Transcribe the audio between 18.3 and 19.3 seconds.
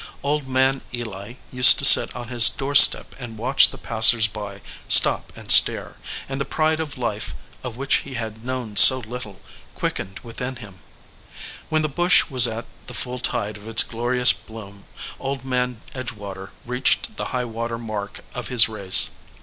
of his race.